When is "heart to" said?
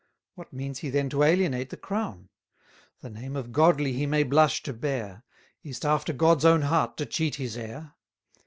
6.63-7.05